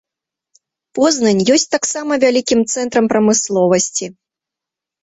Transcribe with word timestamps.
Познань 0.99 1.43
ёсць 1.57 1.67
таксама 1.75 2.13
вялікім 2.27 2.59
цэнтрам 2.77 3.05
прамысловасці. 3.13 4.05